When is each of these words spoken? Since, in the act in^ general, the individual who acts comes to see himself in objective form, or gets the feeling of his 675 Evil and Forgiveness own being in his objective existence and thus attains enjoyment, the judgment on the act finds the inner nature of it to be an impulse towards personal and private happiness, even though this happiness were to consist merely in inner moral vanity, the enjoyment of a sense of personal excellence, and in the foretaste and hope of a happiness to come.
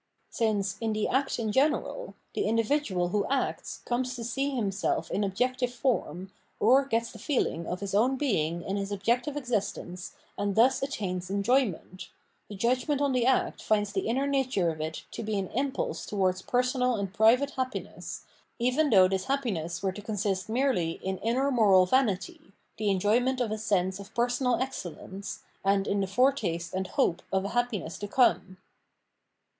Since, 0.31 0.79
in 0.81 0.93
the 0.93 1.07
act 1.07 1.37
in^ 1.37 1.51
general, 1.51 2.15
the 2.33 2.45
individual 2.45 3.09
who 3.09 3.23
acts 3.29 3.83
comes 3.85 4.15
to 4.15 4.23
see 4.23 4.49
himself 4.49 5.11
in 5.11 5.23
objective 5.23 5.71
form, 5.71 6.31
or 6.59 6.85
gets 6.85 7.11
the 7.11 7.19
feeling 7.19 7.67
of 7.67 7.81
his 7.81 7.91
675 7.91 8.27
Evil 8.27 8.47
and 8.47 8.55
Forgiveness 8.63 8.65
own 8.65 8.71
being 8.71 8.71
in 8.71 8.77
his 8.81 8.91
objective 8.91 9.37
existence 9.37 10.15
and 10.39 10.55
thus 10.55 10.81
attains 10.81 11.29
enjoyment, 11.29 12.09
the 12.49 12.55
judgment 12.55 12.99
on 12.99 13.11
the 13.11 13.27
act 13.27 13.61
finds 13.61 13.93
the 13.93 14.07
inner 14.07 14.25
nature 14.25 14.69
of 14.71 14.81
it 14.81 15.05
to 15.11 15.21
be 15.21 15.37
an 15.37 15.49
impulse 15.53 16.07
towards 16.07 16.41
personal 16.41 16.95
and 16.95 17.13
private 17.13 17.51
happiness, 17.51 18.23
even 18.57 18.89
though 18.89 19.07
this 19.07 19.25
happiness 19.25 19.83
were 19.83 19.91
to 19.91 20.01
consist 20.01 20.49
merely 20.49 20.93
in 21.03 21.19
inner 21.19 21.51
moral 21.51 21.85
vanity, 21.85 22.53
the 22.79 22.89
enjoyment 22.89 23.39
of 23.39 23.51
a 23.51 23.57
sense 23.59 23.99
of 23.99 24.15
personal 24.15 24.55
excellence, 24.55 25.43
and 25.63 25.85
in 25.87 25.99
the 26.01 26.07
foretaste 26.07 26.73
and 26.73 26.87
hope 26.87 27.21
of 27.31 27.45
a 27.45 27.49
happiness 27.49 27.99
to 27.99 28.07
come. 28.07 28.57